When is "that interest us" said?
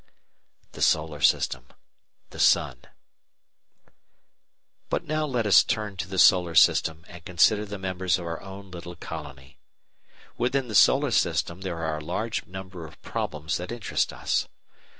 13.57-14.47